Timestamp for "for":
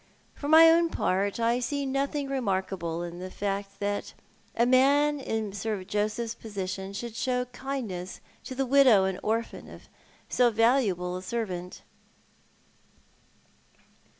0.33-0.47